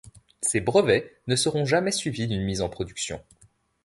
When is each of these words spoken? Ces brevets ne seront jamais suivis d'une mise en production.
Ces 0.41 0.61
brevets 0.61 1.15
ne 1.27 1.35
seront 1.35 1.63
jamais 1.63 1.91
suivis 1.91 2.25
d'une 2.27 2.41
mise 2.41 2.61
en 2.63 2.69
production. 2.69 3.21